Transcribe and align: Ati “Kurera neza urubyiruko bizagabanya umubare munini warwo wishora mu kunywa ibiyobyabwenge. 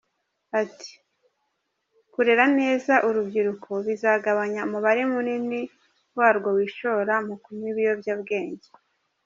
Ati 0.61 0.91
“Kurera 2.13 2.45
neza 2.59 2.93
urubyiruko 3.07 3.71
bizagabanya 3.87 4.61
umubare 4.67 5.01
munini 5.11 5.61
warwo 6.17 6.49
wishora 6.57 7.13
mu 7.27 7.35
kunywa 7.43 7.67
ibiyobyabwenge. 7.73 8.67